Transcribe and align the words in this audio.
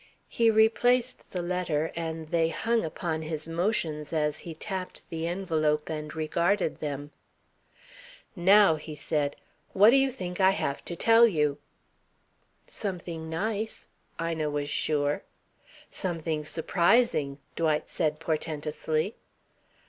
He 0.29 0.49
replaced 0.49 1.29
the 1.31 1.43
letter, 1.43 1.91
and 1.95 2.29
they 2.29 2.49
hung 2.49 2.83
upon 2.83 3.21
his 3.21 3.47
motions 3.47 4.11
as 4.11 4.39
he 4.39 4.55
tapped 4.55 5.07
the 5.11 5.27
envelope 5.27 5.89
and 5.91 6.15
regarded 6.15 6.79
them. 6.79 7.11
"Now!" 8.35 8.79
said 8.79 9.35
he. 9.35 9.41
"What 9.73 9.91
do 9.91 9.97
you 9.97 10.11
think 10.11 10.41
I 10.41 10.49
have 10.57 10.83
to 10.85 10.95
tell 10.95 11.27
you?" 11.27 11.59
"Something 12.65 13.29
nice," 13.29 13.85
Ina 14.19 14.49
was 14.49 14.71
sure. 14.71 15.21
"Something 15.91 16.45
surprising," 16.45 17.37
Dwight 17.55 17.87
said 17.87 18.19
portentously. 18.19 19.17